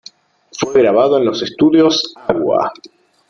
Fue 0.57 0.81
grabado 0.81 1.19
en 1.19 1.25
los 1.25 1.43
estudios 1.43 2.15
"Agua". 2.27 2.71